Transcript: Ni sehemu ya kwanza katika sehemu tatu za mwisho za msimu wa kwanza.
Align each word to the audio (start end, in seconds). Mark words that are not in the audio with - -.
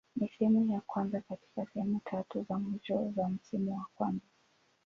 Ni 0.15 0.27
sehemu 0.37 0.71
ya 0.71 0.81
kwanza 0.81 1.21
katika 1.21 1.65
sehemu 1.73 2.01
tatu 2.11 2.45
za 2.49 2.57
mwisho 2.59 3.13
za 3.15 3.27
msimu 3.29 3.77
wa 3.77 3.85
kwanza. 3.95 4.25